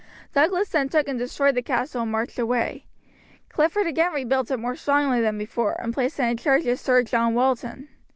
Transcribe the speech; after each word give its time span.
Douglas 0.33 0.69
then 0.69 0.89
took 0.89 1.07
and 1.07 1.19
destroyed 1.19 1.53
the 1.53 1.61
castle 1.61 2.01
and 2.01 2.11
marched 2.11 2.39
away. 2.39 2.87
Clifford 3.49 3.85
again 3.85 4.11
rebuilt 4.11 4.49
it 4.49 4.57
more 4.57 4.75
strongly 4.75 5.21
than 5.21 5.37
before, 5.37 5.79
and 5.79 5.93
placed 5.93 6.19
it 6.19 6.23
in 6.23 6.37
charge 6.37 6.65
of 6.65 6.79
Sir 6.79 7.03
John 7.03 7.35
Walton. 7.35 7.87